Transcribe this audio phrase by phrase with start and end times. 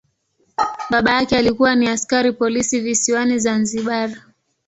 [0.89, 4.11] Baba yake alikuwa ni askari polisi visiwani Zanzibar.